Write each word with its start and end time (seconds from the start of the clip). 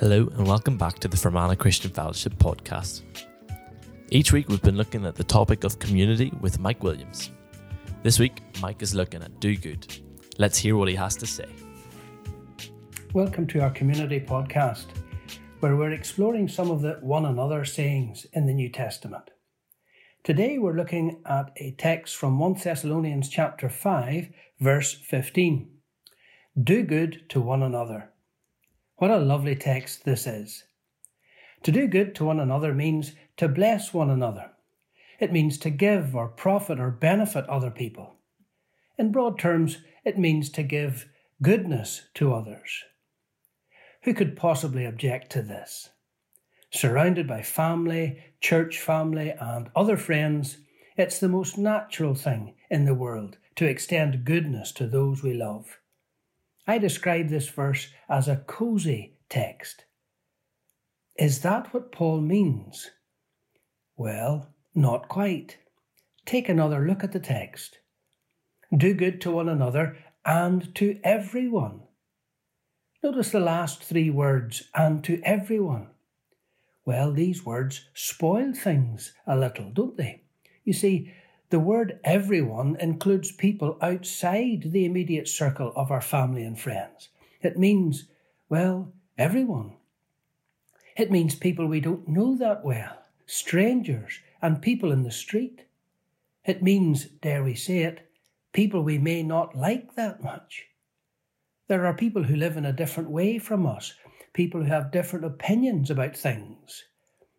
Hello, 0.00 0.28
and 0.36 0.46
welcome 0.46 0.78
back 0.78 1.00
to 1.00 1.08
the 1.08 1.16
Fermanagh 1.16 1.56
Christian 1.56 1.90
Fellowship 1.90 2.34
podcast. 2.34 3.02
Each 4.12 4.32
week, 4.32 4.48
we've 4.48 4.62
been 4.62 4.76
looking 4.76 5.04
at 5.04 5.16
the 5.16 5.24
topic 5.24 5.64
of 5.64 5.80
community 5.80 6.32
with 6.40 6.60
Mike 6.60 6.84
Williams. 6.84 7.32
This 8.04 8.20
week, 8.20 8.40
Mike 8.62 8.80
is 8.80 8.94
looking 8.94 9.24
at 9.24 9.40
do 9.40 9.56
good. 9.56 10.00
Let's 10.38 10.56
hear 10.56 10.76
what 10.76 10.86
he 10.86 10.94
has 10.94 11.16
to 11.16 11.26
say. 11.26 11.46
Welcome 13.12 13.48
to 13.48 13.60
our 13.60 13.70
community 13.70 14.20
podcast, 14.20 14.86
where 15.58 15.74
we're 15.74 15.90
exploring 15.90 16.46
some 16.46 16.70
of 16.70 16.80
the 16.80 16.98
one 17.00 17.26
another 17.26 17.64
sayings 17.64 18.24
in 18.34 18.46
the 18.46 18.54
New 18.54 18.68
Testament. 18.68 19.30
Today, 20.22 20.58
we're 20.58 20.76
looking 20.76 21.20
at 21.26 21.50
a 21.56 21.72
text 21.72 22.14
from 22.14 22.38
1 22.38 22.54
Thessalonians 22.62 23.28
chapter 23.28 23.68
5, 23.68 24.28
verse 24.60 24.92
15. 24.92 25.68
Do 26.62 26.84
good 26.84 27.28
to 27.30 27.40
one 27.40 27.64
another. 27.64 28.12
What 28.98 29.12
a 29.12 29.18
lovely 29.18 29.54
text 29.54 30.04
this 30.04 30.26
is. 30.26 30.64
To 31.62 31.70
do 31.70 31.86
good 31.86 32.16
to 32.16 32.24
one 32.24 32.40
another 32.40 32.74
means 32.74 33.12
to 33.36 33.48
bless 33.48 33.94
one 33.94 34.10
another. 34.10 34.50
It 35.20 35.32
means 35.32 35.56
to 35.58 35.70
give 35.70 36.16
or 36.16 36.28
profit 36.28 36.80
or 36.80 36.90
benefit 36.90 37.48
other 37.48 37.70
people. 37.70 38.16
In 38.98 39.12
broad 39.12 39.38
terms, 39.38 39.78
it 40.04 40.18
means 40.18 40.50
to 40.50 40.64
give 40.64 41.08
goodness 41.40 42.08
to 42.14 42.34
others. 42.34 42.84
Who 44.02 44.14
could 44.14 44.36
possibly 44.36 44.84
object 44.84 45.30
to 45.30 45.42
this? 45.42 45.90
Surrounded 46.70 47.28
by 47.28 47.42
family, 47.42 48.18
church 48.40 48.80
family, 48.80 49.30
and 49.30 49.70
other 49.76 49.96
friends, 49.96 50.58
it's 50.96 51.20
the 51.20 51.28
most 51.28 51.56
natural 51.56 52.16
thing 52.16 52.54
in 52.68 52.84
the 52.84 52.94
world 52.94 53.38
to 53.54 53.64
extend 53.64 54.24
goodness 54.24 54.72
to 54.72 54.88
those 54.88 55.22
we 55.22 55.34
love. 55.34 55.78
I 56.68 56.76
describe 56.76 57.30
this 57.30 57.48
verse 57.48 57.88
as 58.10 58.28
a 58.28 58.44
cozy 58.46 59.16
text. 59.30 59.86
Is 61.16 61.40
that 61.40 61.72
what 61.72 61.90
Paul 61.90 62.20
means? 62.20 62.90
Well, 63.96 64.54
not 64.74 65.08
quite. 65.08 65.56
Take 66.26 66.50
another 66.50 66.86
look 66.86 67.02
at 67.02 67.12
the 67.12 67.20
text. 67.20 67.78
Do 68.76 68.92
good 68.92 69.22
to 69.22 69.30
one 69.30 69.48
another 69.48 69.96
and 70.26 70.74
to 70.74 71.00
everyone. 71.02 71.80
Notice 73.02 73.30
the 73.30 73.40
last 73.40 73.82
three 73.82 74.10
words, 74.10 74.64
and 74.74 75.02
to 75.04 75.22
everyone. 75.24 75.88
Well, 76.84 77.12
these 77.12 77.46
words 77.46 77.86
spoil 77.94 78.52
things 78.52 79.14
a 79.26 79.36
little, 79.36 79.70
don't 79.70 79.96
they? 79.96 80.24
You 80.64 80.74
see, 80.74 81.14
the 81.50 81.60
word 81.60 81.98
everyone 82.04 82.76
includes 82.78 83.32
people 83.32 83.78
outside 83.80 84.64
the 84.66 84.84
immediate 84.84 85.28
circle 85.28 85.72
of 85.74 85.90
our 85.90 86.00
family 86.00 86.44
and 86.44 86.60
friends. 86.60 87.08
It 87.40 87.58
means, 87.58 88.04
well, 88.48 88.92
everyone. 89.16 89.76
It 90.96 91.10
means 91.10 91.34
people 91.34 91.66
we 91.66 91.80
don't 91.80 92.08
know 92.08 92.36
that 92.36 92.64
well, 92.64 92.98
strangers, 93.24 94.20
and 94.42 94.60
people 94.60 94.92
in 94.92 95.04
the 95.04 95.10
street. 95.10 95.62
It 96.44 96.62
means, 96.62 97.06
dare 97.06 97.42
we 97.42 97.54
say 97.54 97.78
it, 97.78 98.10
people 98.52 98.82
we 98.82 98.98
may 98.98 99.22
not 99.22 99.56
like 99.56 99.94
that 99.94 100.22
much. 100.22 100.66
There 101.68 101.86
are 101.86 101.94
people 101.94 102.24
who 102.24 102.36
live 102.36 102.56
in 102.56 102.66
a 102.66 102.72
different 102.72 103.10
way 103.10 103.38
from 103.38 103.66
us, 103.66 103.94
people 104.32 104.62
who 104.62 104.68
have 104.68 104.90
different 104.90 105.24
opinions 105.24 105.90
about 105.90 106.16
things. 106.16 106.84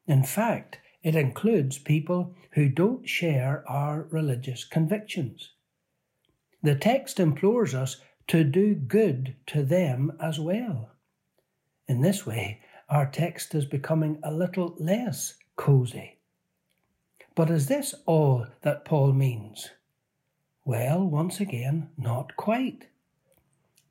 In 0.08 0.24
fact, 0.24 0.80
it 1.04 1.16
includes 1.16 1.78
people 1.78 2.36
who 2.52 2.70
don't 2.70 3.08
share 3.08 3.64
our 3.68 4.08
religious 4.12 4.64
convictions. 4.64 5.52
The 6.62 6.76
text 6.76 7.20
implores 7.20 7.74
us 7.74 8.02
to 8.28 8.44
do 8.44 8.76
good 8.76 9.36
to 9.48 9.64
them 9.64 10.12
as 10.22 10.40
well. 10.40 10.92
In 11.88 12.02
this 12.02 12.26
way, 12.26 12.62
our 12.90 13.10
text 13.10 13.56
is 13.56 13.66
becoming 13.66 14.20
a 14.24 14.32
little 14.32 14.76
less 14.78 15.36
cozy. 15.56 16.18
But 17.36 17.50
is 17.50 17.68
this 17.68 17.96
all 18.06 18.48
that 18.62 18.86
Paul 18.86 19.14
means? 19.14 19.70
Well, 20.66 21.04
once 21.06 21.40
again, 21.40 21.90
not 21.98 22.36
quite. 22.36 22.88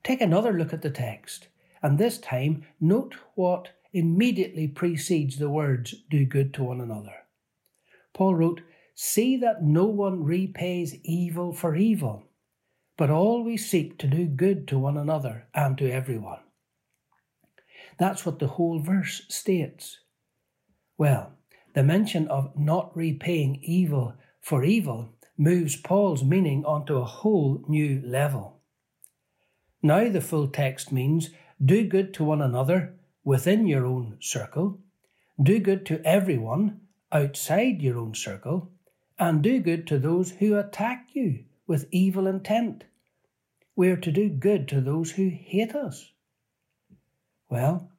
Take 0.04 0.20
another 0.20 0.52
look 0.52 0.72
at 0.72 0.82
the 0.82 0.90
text, 0.90 1.48
and 1.82 1.98
this 1.98 2.18
time 2.18 2.64
note 2.80 3.16
what 3.34 3.70
immediately 3.92 4.68
precedes 4.68 5.38
the 5.38 5.50
words, 5.50 5.94
do 6.10 6.24
good 6.24 6.52
to 6.54 6.64
one 6.64 6.80
another. 6.80 7.14
Paul 8.12 8.34
wrote, 8.34 8.60
See 8.94 9.36
that 9.36 9.62
no 9.62 9.84
one 9.84 10.24
repays 10.24 10.96
evil 11.04 11.52
for 11.52 11.76
evil, 11.76 12.24
but 12.96 13.10
always 13.10 13.68
seek 13.68 13.96
to 13.98 14.08
do 14.08 14.26
good 14.26 14.66
to 14.68 14.78
one 14.78 14.96
another 14.96 15.46
and 15.54 15.78
to 15.78 15.90
everyone. 15.90 16.40
That's 17.98 18.26
what 18.26 18.40
the 18.40 18.48
whole 18.48 18.80
verse 18.80 19.22
states. 19.28 19.98
Well, 20.96 21.32
the 21.74 21.84
mention 21.84 22.26
of 22.28 22.58
not 22.58 22.96
repaying 22.96 23.60
evil 23.62 24.14
for 24.40 24.64
evil 24.64 25.10
moves 25.36 25.76
Paul's 25.76 26.24
meaning 26.24 26.64
onto 26.64 26.96
a 26.96 27.04
whole 27.04 27.64
new 27.68 28.02
level. 28.04 28.60
Now 29.80 30.08
the 30.08 30.20
full 30.20 30.48
text 30.48 30.90
means 30.90 31.30
do 31.64 31.84
good 31.84 32.12
to 32.14 32.24
one 32.24 32.42
another 32.42 32.94
within 33.24 33.66
your 33.66 33.86
own 33.86 34.16
circle, 34.20 34.78
do 35.42 35.58
good 35.58 35.86
to 35.86 36.00
everyone 36.04 36.80
outside 37.12 37.82
your 37.82 37.98
own 37.98 38.14
circle, 38.14 38.70
and 39.18 39.42
do 39.42 39.60
good 39.60 39.86
to 39.86 39.98
those 39.98 40.30
who 40.30 40.56
attack 40.56 41.08
you 41.12 41.44
with 41.66 41.88
evil 41.90 42.26
intent. 42.26 42.84
We 43.76 43.90
are 43.90 43.96
to 43.96 44.12
do 44.12 44.28
good 44.28 44.68
to 44.68 44.80
those 44.80 45.12
who 45.12 45.28
hate 45.28 45.74
us. 45.74 46.10
Well, 47.48 47.90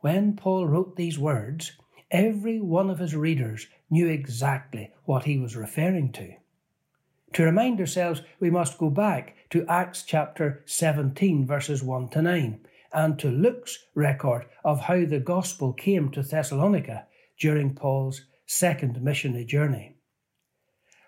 when 0.00 0.36
Paul 0.36 0.66
wrote 0.66 0.96
these 0.96 1.18
words, 1.18 1.72
every 2.10 2.60
one 2.60 2.90
of 2.90 2.98
his 2.98 3.16
readers 3.16 3.66
knew 3.90 4.08
exactly 4.08 4.92
what 5.04 5.24
he 5.24 5.38
was 5.38 5.56
referring 5.56 6.12
to. 6.12 6.34
To 7.34 7.42
remind 7.42 7.80
ourselves, 7.80 8.22
we 8.38 8.50
must 8.50 8.78
go 8.78 8.90
back 8.90 9.34
to 9.50 9.66
Acts 9.66 10.04
chapter 10.04 10.62
17, 10.66 11.46
verses 11.46 11.82
1 11.82 12.10
to 12.10 12.22
9, 12.22 12.60
and 12.94 13.18
to 13.18 13.30
Luke's 13.30 13.78
record 13.94 14.46
of 14.64 14.80
how 14.80 15.04
the 15.04 15.20
gospel 15.20 15.72
came 15.72 16.10
to 16.12 16.22
Thessalonica 16.22 17.06
during 17.38 17.74
Paul's 17.74 18.26
second 18.46 19.02
missionary 19.02 19.44
journey. 19.44 19.96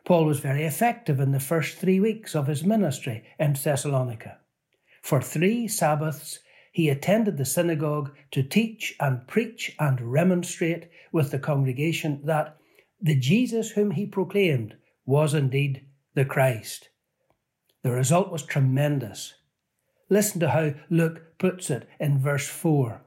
Paul 0.04 0.24
was 0.24 0.40
very 0.40 0.64
effective 0.64 1.20
in 1.20 1.32
the 1.32 1.40
first 1.40 1.78
three 1.78 2.00
weeks 2.00 2.34
of 2.34 2.46
his 2.46 2.64
ministry 2.64 3.24
in 3.38 3.54
Thessalonica. 3.54 4.38
For 5.02 5.20
three 5.20 5.68
Sabbaths, 5.68 6.40
he 6.72 6.88
attended 6.88 7.38
the 7.38 7.44
synagogue 7.44 8.14
to 8.32 8.42
teach 8.42 8.94
and 9.00 9.26
preach 9.26 9.74
and 9.78 10.00
remonstrate 10.00 10.90
with 11.10 11.30
the 11.30 11.38
congregation 11.38 12.20
that 12.24 12.56
the 13.00 13.18
Jesus 13.18 13.70
whom 13.70 13.92
he 13.92 14.06
proclaimed 14.06 14.76
was 15.04 15.34
indeed 15.34 15.86
the 16.14 16.24
Christ. 16.24 16.88
The 17.82 17.92
result 17.92 18.30
was 18.30 18.42
tremendous. 18.42 19.34
Listen 20.08 20.38
to 20.40 20.50
how 20.50 20.74
Luke 20.88 21.36
puts 21.38 21.68
it 21.68 21.88
in 21.98 22.18
verse 22.18 22.46
4. 22.46 23.02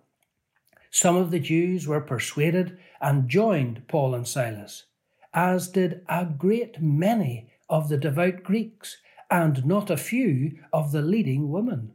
Some 0.91 1.15
of 1.15 1.31
the 1.31 1.39
Jews 1.39 1.87
were 1.87 2.01
persuaded 2.01 2.77
and 2.99 3.29
joined 3.29 3.87
Paul 3.87 4.13
and 4.13 4.27
Silas, 4.27 4.85
as 5.33 5.69
did 5.69 6.01
a 6.09 6.25
great 6.25 6.81
many 6.81 7.51
of 7.69 7.87
the 7.87 7.97
devout 7.97 8.43
Greeks, 8.43 8.97
and 9.31 9.65
not 9.65 9.89
a 9.89 9.97
few 9.97 10.57
of 10.73 10.91
the 10.91 11.01
leading 11.01 11.49
women. 11.49 11.93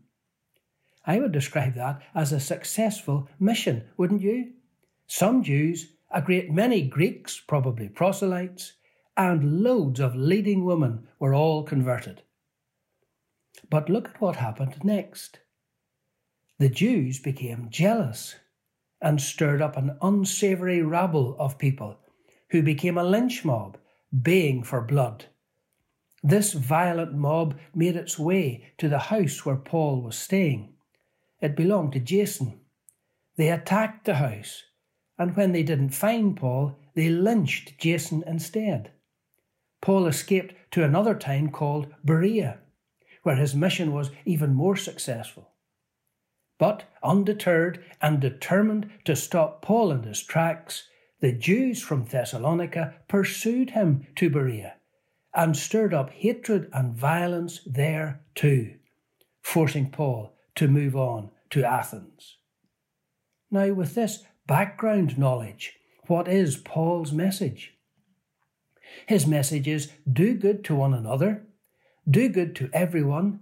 I 1.05 1.19
would 1.19 1.33
describe 1.33 1.75
that 1.75 2.01
as 2.15 2.33
a 2.33 2.41
successful 2.41 3.29
mission, 3.39 3.85
wouldn't 3.99 4.23
you? 4.23 4.53
Some 5.07 5.43
Jews, 5.43 5.93
a 6.11 6.23
great 6.23 6.51
many 6.51 6.83
Greeks, 6.83 7.43
probably 7.47 7.89
proselytes, 7.89 8.75
and 9.17 9.61
loads 9.63 10.01
of 10.01 10.15
leading 10.15 10.65
women 10.65 11.07
were 11.19 11.35
all 11.35 11.63
converted. 11.63 12.23
But 13.71 13.89
look 13.89 14.09
at 14.09 14.21
what 14.21 14.37
happened 14.37 14.85
next. 14.85 15.41
The 16.59 16.69
Jews 16.69 17.19
became 17.19 17.69
jealous 17.71 18.37
and 19.01 19.21
stirred 19.21 19.61
up 19.61 19.77
an 19.77 19.97
unsavoury 20.01 20.83
rabble 20.83 21.37
of 21.39 21.59
people 21.59 21.99
who 22.51 22.63
became 22.63 22.97
a 22.97 23.05
lynch 23.05 23.45
mob, 23.45 23.77
baying 24.23 24.63
for 24.63 24.81
blood. 24.81 25.27
This 26.23 26.53
violent 26.53 27.15
mob 27.15 27.59
made 27.75 27.97
its 27.97 28.19
way 28.19 28.73
to 28.79 28.89
the 28.89 28.99
house 28.99 29.45
where 29.45 29.57
Paul 29.57 30.01
was 30.01 30.17
staying. 30.17 30.75
It 31.41 31.57
belonged 31.57 31.93
to 31.93 32.01
Jason. 32.01 32.61
They 33.37 33.51
attacked 33.51 34.05
the 34.05 34.15
house, 34.15 34.63
and 35.19 35.37
when 35.37 35.53
they 35.53 35.63
didn't 35.63 35.91
find 35.91 36.37
Paul, 36.37 36.79
they 36.95 37.09
lynched 37.09 37.79
Jason 37.79 38.23
instead. 38.27 38.93
Paul 39.81 40.07
escaped 40.07 40.55
to 40.71 40.85
another 40.85 41.15
town 41.15 41.51
called 41.51 41.89
Berea 42.05 42.61
where 43.25 43.37
his 43.37 43.55
mission 43.55 43.93
was 43.93 44.13
even 44.25 44.55
more 44.55 44.77
successful. 44.77 45.51
But 46.59 46.85
undeterred 47.03 47.85
and 48.01 48.21
determined 48.21 48.91
to 49.07 49.17
stop 49.17 49.61
Paul 49.61 49.91
in 49.91 50.05
his 50.05 50.23
tracks, 50.23 50.89
the 51.21 51.33
Jews 51.33 51.83
from 51.83 52.05
Thessalonica 52.05 52.95
pursued 53.09 53.71
him 53.71 54.07
to 54.17 54.31
Berea 54.31 54.75
and 55.35 55.57
stirred 55.57 55.93
up 55.93 56.11
hatred 56.11 56.69
and 56.73 56.95
violence 56.95 57.61
there 57.67 58.21
too, 58.35 58.75
forcing 59.43 59.91
Paul 59.91 60.37
to 60.55 60.69
move 60.69 60.95
on 60.95 61.31
to 61.51 61.65
Athens. 61.65 62.37
Now, 63.51 63.73
with 63.73 63.95
this 63.95 64.25
background 64.47 65.19
knowledge, 65.19 65.75
what 66.07 66.29
is 66.29 66.57
Paul's 66.57 67.13
message? 67.13 67.75
His 69.07 69.27
message 69.27 69.67
is 69.67 69.91
do 70.11 70.35
good 70.35 70.63
to 70.65 70.75
one 70.75 70.95
another, 70.95 71.47
do 72.09 72.29
good 72.29 72.55
to 72.57 72.71
everyone, 72.73 73.41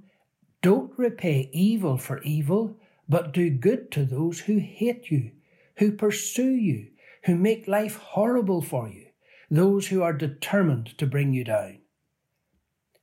don't 0.61 0.97
repay 0.97 1.51
evil 1.53 1.97
for 1.97 2.23
evil, 2.23 2.77
but 3.09 3.33
do 3.33 3.51
good 3.51 3.91
to 3.93 4.05
those 4.05 4.41
who 4.41 4.59
hate 4.59 5.11
you, 5.11 5.33
who 5.79 5.93
pursue 5.93 6.53
you, 6.53 6.89
who 7.25 7.35
make 7.35 7.67
life 7.67 7.97
horrible 7.97 8.63
for 8.63 8.89
you, 8.89 9.07
those 9.51 9.89
who 9.89 10.03
are 10.03 10.13
determined 10.13 10.97
to 10.99 11.07
bring 11.07 11.33
you 11.33 11.45
down. 11.45 11.79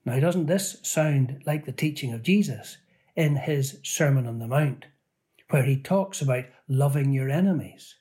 Now, 0.05 0.19
doesn't 0.19 0.45
this 0.45 0.77
sound 0.81 1.43
like 1.45 1.65
the 1.65 1.71
teaching 1.71 2.13
of 2.13 2.23
Jesus 2.23 2.77
in 3.15 3.35
his 3.35 3.79
Sermon 3.83 4.25
on 4.25 4.39
the 4.39 4.47
Mount, 4.47 4.85
where 5.49 5.63
he 5.63 5.77
talks 5.77 6.21
about 6.21 6.45
loving 6.67 7.11
your 7.11 7.29
enemies? 7.29 7.95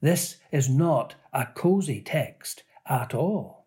This 0.00 0.36
is 0.52 0.68
not 0.68 1.14
a 1.32 1.46
cosy 1.46 2.02
text 2.02 2.62
at 2.86 3.14
all. 3.14 3.66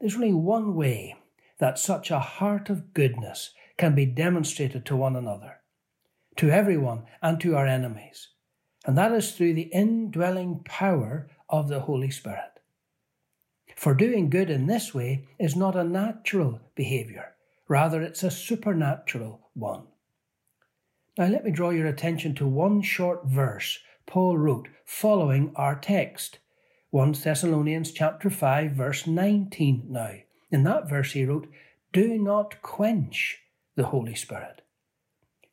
There's 0.00 0.14
only 0.14 0.32
one 0.32 0.74
way 0.74 1.16
that 1.62 1.78
such 1.78 2.10
a 2.10 2.18
heart 2.18 2.68
of 2.70 2.92
goodness 2.92 3.54
can 3.78 3.94
be 3.94 4.04
demonstrated 4.04 4.84
to 4.84 4.96
one 4.96 5.14
another, 5.14 5.60
to 6.34 6.50
everyone, 6.50 7.04
and 7.22 7.40
to 7.40 7.54
our 7.54 7.68
enemies, 7.68 8.30
and 8.84 8.98
that 8.98 9.12
is 9.12 9.30
through 9.30 9.54
the 9.54 9.70
indwelling 9.72 10.60
power 10.64 11.30
of 11.48 11.68
the 11.68 11.78
Holy 11.78 12.10
Spirit. 12.10 12.58
For 13.76 13.94
doing 13.94 14.28
good 14.28 14.50
in 14.50 14.66
this 14.66 14.92
way 14.92 15.28
is 15.38 15.54
not 15.54 15.76
a 15.76 15.84
natural 15.84 16.58
behaviour, 16.74 17.36
rather, 17.68 18.02
it's 18.02 18.24
a 18.24 18.30
supernatural 18.32 19.48
one. 19.54 19.84
Now, 21.16 21.28
let 21.28 21.44
me 21.44 21.52
draw 21.52 21.70
your 21.70 21.86
attention 21.86 22.34
to 22.36 22.46
one 22.48 22.82
short 22.82 23.26
verse 23.26 23.78
Paul 24.04 24.36
wrote 24.36 24.66
following 24.84 25.52
our 25.54 25.76
text. 25.76 26.40
1 26.90 27.12
Thessalonians 27.12 27.92
chapter 27.92 28.30
5 28.30 28.72
verse 28.72 29.06
19 29.06 29.84
now. 29.88 30.16
In 30.52 30.64
that 30.64 30.88
verse 30.88 31.12
he 31.12 31.24
wrote, 31.24 31.48
Do 31.92 32.18
not 32.18 32.60
quench 32.62 33.40
the 33.74 33.86
Holy 33.86 34.14
Spirit. 34.14 34.60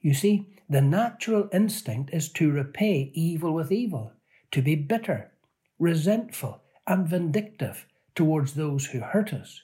You 0.02 0.14
see, 0.14 0.48
the 0.70 0.82
natural 0.82 1.50
instinct 1.52 2.14
is 2.14 2.30
to 2.34 2.52
repay 2.52 3.12
evil 3.14 3.54
with 3.54 3.72
evil, 3.72 4.12
to 4.52 4.62
be 4.62 4.76
bitter, 4.76 5.32
resentful, 5.80 6.62
and 6.86 7.08
vindictive 7.08 7.88
towards 8.14 8.54
those 8.54 8.88
who 8.88 9.00
hurt 9.00 9.34
us. 9.34 9.62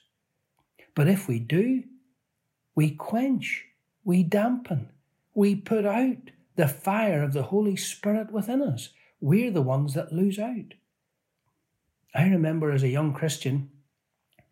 But 0.94 1.08
if 1.08 1.28
we 1.28 1.38
do, 1.38 1.84
we 2.74 2.90
quench, 2.90 3.66
we 4.04 4.22
dampen, 4.22 4.88
we 5.34 5.54
put 5.54 5.84
out 5.84 6.30
the 6.56 6.68
fire 6.68 7.22
of 7.22 7.34
the 7.34 7.44
Holy 7.44 7.76
Spirit 7.76 8.32
within 8.32 8.62
us. 8.62 8.88
We're 9.20 9.50
the 9.50 9.62
ones 9.62 9.92
that 9.94 10.12
lose 10.12 10.38
out. 10.38 10.74
I 12.14 12.28
remember 12.28 12.70
as 12.72 12.82
a 12.82 12.88
young 12.88 13.12
Christian 13.12 13.70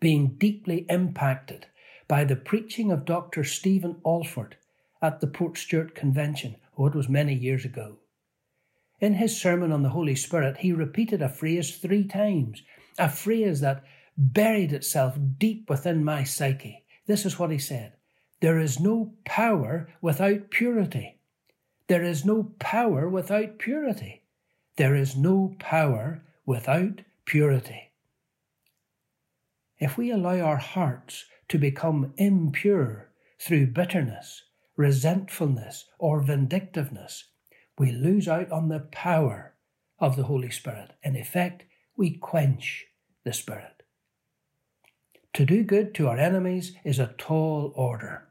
being 0.04 0.36
deeply 0.36 0.84
impacted 0.90 1.64
by 2.08 2.24
the 2.24 2.36
preaching 2.36 2.92
of 2.92 3.06
Dr. 3.06 3.42
Stephen 3.42 3.96
Olford 4.04 4.52
at 5.00 5.22
the 5.22 5.26
Portstewart 5.26 5.94
Convention. 5.94 6.56
Oh, 6.76 6.84
it 6.88 6.94
was 6.94 7.08
many 7.08 7.32
years 7.32 7.64
ago. 7.64 7.96
In 9.00 9.14
his 9.14 9.34
sermon 9.34 9.72
on 9.72 9.82
the 9.82 9.88
Holy 9.96 10.14
Spirit, 10.14 10.58
he 10.58 10.74
repeated 10.74 11.22
a 11.22 11.30
phrase 11.30 11.78
three 11.78 12.06
times, 12.06 12.62
a 12.98 13.08
phrase 13.08 13.60
that 13.60 13.82
buried 14.18 14.74
itself 14.74 15.16
deep 15.38 15.70
within 15.70 16.04
my 16.04 16.22
psyche. 16.22 16.84
This 17.06 17.24
is 17.24 17.38
what 17.38 17.50
he 17.50 17.58
said 17.58 17.94
There 18.40 18.58
is 18.58 18.78
no 18.78 19.14
power 19.24 19.88
without 20.02 20.50
purity. 20.50 21.16
There 21.86 22.04
is 22.04 22.26
no 22.26 22.52
power 22.58 23.08
without 23.08 23.58
purity. 23.58 24.22
There 24.76 24.94
is 24.94 25.16
no 25.16 25.56
power 25.58 26.22
without 26.44 27.00
purity. 27.24 27.93
If 29.84 29.98
we 29.98 30.10
allow 30.10 30.40
our 30.40 30.56
hearts 30.56 31.26
to 31.50 31.58
become 31.58 32.14
impure 32.16 33.10
through 33.38 33.66
bitterness, 33.66 34.42
resentfulness, 34.76 35.84
or 35.98 36.22
vindictiveness, 36.22 37.24
we 37.78 37.92
lose 37.92 38.26
out 38.26 38.50
on 38.50 38.68
the 38.68 38.80
power 38.80 39.52
of 39.98 40.16
the 40.16 40.24
Holy 40.24 40.50
Spirit. 40.50 40.92
In 41.02 41.16
effect, 41.16 41.64
we 41.98 42.16
quench 42.16 42.86
the 43.24 43.34
Spirit. 43.34 43.82
To 45.34 45.44
do 45.44 45.62
good 45.62 45.94
to 45.96 46.08
our 46.08 46.16
enemies 46.16 46.74
is 46.82 46.98
a 46.98 47.14
tall 47.18 47.70
order 47.76 48.28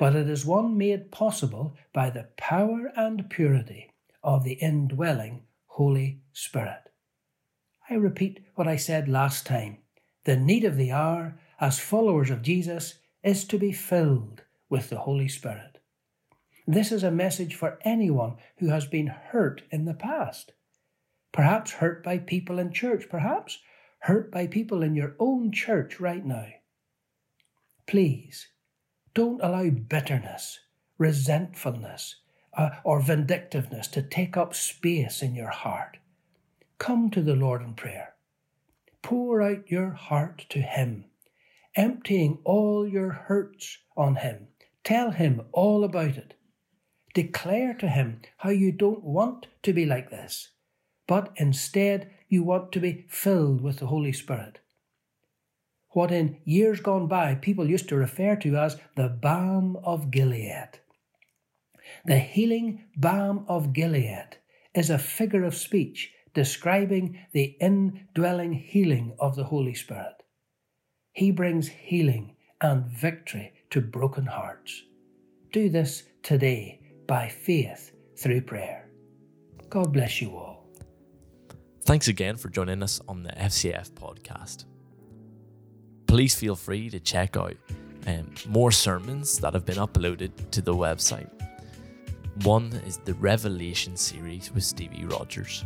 but 0.00 0.16
it 0.16 0.30
is 0.30 0.46
one 0.46 0.78
made 0.78 1.10
possible 1.10 1.76
by 1.92 2.08
the 2.08 2.26
power 2.38 2.90
and 2.96 3.28
purity 3.28 3.92
of 4.22 4.44
the 4.44 4.54
indwelling 4.54 5.42
Holy 5.66 6.22
Spirit. 6.32 6.88
I 7.90 7.94
repeat 7.94 8.40
what 8.54 8.66
I 8.66 8.76
said 8.76 9.10
last 9.10 9.44
time. 9.44 9.76
The 10.30 10.36
need 10.36 10.62
of 10.62 10.76
the 10.76 10.92
hour, 10.92 11.40
as 11.58 11.80
followers 11.80 12.30
of 12.30 12.40
Jesus, 12.40 13.00
is 13.24 13.44
to 13.46 13.58
be 13.58 13.72
filled 13.72 14.44
with 14.68 14.88
the 14.88 15.00
Holy 15.00 15.26
Spirit. 15.26 15.78
This 16.68 16.92
is 16.92 17.02
a 17.02 17.10
message 17.10 17.56
for 17.56 17.80
anyone 17.82 18.36
who 18.58 18.68
has 18.68 18.86
been 18.86 19.08
hurt 19.08 19.62
in 19.72 19.86
the 19.86 19.92
past. 19.92 20.52
Perhaps 21.32 21.72
hurt 21.72 22.04
by 22.04 22.18
people 22.18 22.60
in 22.60 22.72
church, 22.72 23.08
perhaps 23.10 23.58
hurt 24.02 24.30
by 24.30 24.46
people 24.46 24.84
in 24.84 24.94
your 24.94 25.16
own 25.18 25.50
church 25.50 25.98
right 25.98 26.24
now. 26.24 26.46
Please 27.88 28.46
don't 29.14 29.42
allow 29.42 29.68
bitterness, 29.68 30.60
resentfulness, 30.96 32.20
uh, 32.56 32.70
or 32.84 33.02
vindictiveness 33.02 33.88
to 33.88 34.00
take 34.00 34.36
up 34.36 34.54
space 34.54 35.22
in 35.22 35.34
your 35.34 35.50
heart. 35.50 35.96
Come 36.78 37.10
to 37.10 37.20
the 37.20 37.34
Lord 37.34 37.62
in 37.62 37.74
prayer. 37.74 38.14
Pour 39.02 39.42
out 39.42 39.70
your 39.70 39.90
heart 39.90 40.46
to 40.50 40.60
Him, 40.60 41.04
emptying 41.74 42.38
all 42.44 42.86
your 42.86 43.10
hurts 43.10 43.78
on 43.96 44.16
Him. 44.16 44.48
Tell 44.84 45.10
Him 45.10 45.42
all 45.52 45.84
about 45.84 46.16
it. 46.16 46.34
Declare 47.14 47.74
to 47.74 47.88
Him 47.88 48.20
how 48.38 48.50
you 48.50 48.72
don't 48.72 49.02
want 49.02 49.46
to 49.62 49.72
be 49.72 49.86
like 49.86 50.10
this, 50.10 50.50
but 51.06 51.32
instead 51.36 52.10
you 52.28 52.42
want 52.42 52.72
to 52.72 52.80
be 52.80 53.06
filled 53.08 53.60
with 53.60 53.78
the 53.78 53.86
Holy 53.86 54.12
Spirit 54.12 54.60
what 55.92 56.12
in 56.12 56.38
years 56.44 56.80
gone 56.80 57.06
by 57.06 57.34
people 57.34 57.68
used 57.68 57.88
to 57.88 57.96
refer 57.96 58.36
to 58.36 58.56
as 58.56 58.76
the 58.96 59.08
balm 59.08 59.76
of 59.82 60.10
Gilead. 60.10 60.78
The 62.04 62.18
healing 62.18 62.84
balm 62.96 63.44
of 63.48 63.72
Gilead 63.72 64.36
is 64.74 64.90
a 64.90 64.98
figure 64.98 65.44
of 65.44 65.56
speech 65.56 66.12
describing 66.40 67.18
the 67.32 67.56
indwelling 67.60 68.52
healing 68.52 69.14
of 69.18 69.36
the 69.36 69.44
Holy 69.44 69.74
Spirit. 69.74 70.16
He 71.12 71.30
brings 71.30 71.68
healing 71.68 72.36
and 72.60 72.84
victory 72.86 73.52
to 73.70 73.80
broken 73.80 74.26
hearts. 74.26 74.82
Do 75.52 75.68
this 75.68 76.04
today 76.22 76.80
by 77.06 77.28
faith 77.28 77.92
through 78.18 78.42
prayer. 78.42 78.88
God 79.68 79.92
bless 79.92 80.20
you 80.20 80.30
all. 80.36 80.66
Thanks 81.84 82.08
again 82.08 82.36
for 82.36 82.48
joining 82.48 82.82
us 82.82 83.00
on 83.08 83.22
the 83.22 83.32
FCF 83.32 83.90
podcast 83.92 84.64
please 86.10 86.34
feel 86.34 86.56
free 86.56 86.90
to 86.90 86.98
check 86.98 87.36
out 87.36 87.54
um, 88.08 88.34
more 88.48 88.72
sermons 88.72 89.38
that 89.38 89.54
have 89.54 89.64
been 89.64 89.76
uploaded 89.76 90.32
to 90.50 90.60
the 90.60 90.74
website. 90.74 91.30
One 92.42 92.72
is 92.84 92.96
the 93.04 93.14
Revelation 93.14 93.96
series 93.96 94.52
with 94.52 94.64
Stevie 94.64 95.04
Rogers. 95.04 95.64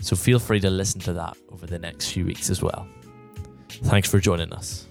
So 0.00 0.16
feel 0.16 0.38
free 0.38 0.60
to 0.60 0.70
listen 0.70 1.00
to 1.02 1.12
that 1.14 1.36
over 1.52 1.66
the 1.66 1.78
next 1.78 2.12
few 2.12 2.24
weeks 2.24 2.50
as 2.50 2.62
well. 2.62 2.86
Thanks 3.68 4.10
for 4.10 4.18
joining 4.18 4.52
us. 4.52 4.86